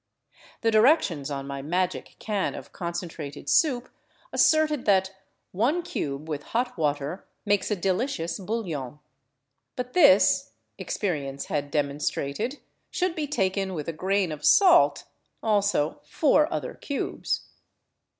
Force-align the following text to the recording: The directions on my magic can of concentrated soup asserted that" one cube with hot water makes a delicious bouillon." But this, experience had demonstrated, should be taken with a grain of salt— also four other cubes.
The 0.61 0.71
directions 0.71 1.29
on 1.29 1.45
my 1.45 1.61
magic 1.61 2.15
can 2.17 2.55
of 2.55 2.73
concentrated 2.73 3.47
soup 3.47 3.87
asserted 4.33 4.85
that" 4.85 5.11
one 5.51 5.83
cube 5.83 6.27
with 6.27 6.41
hot 6.57 6.75
water 6.75 7.27
makes 7.45 7.69
a 7.69 7.75
delicious 7.75 8.39
bouillon." 8.39 8.97
But 9.75 9.93
this, 9.93 10.53
experience 10.79 11.45
had 11.45 11.69
demonstrated, 11.69 12.57
should 12.89 13.13
be 13.13 13.27
taken 13.27 13.75
with 13.75 13.87
a 13.87 13.93
grain 13.93 14.31
of 14.31 14.43
salt— 14.43 15.03
also 15.43 15.99
four 16.03 16.51
other 16.51 16.73
cubes. 16.73 17.41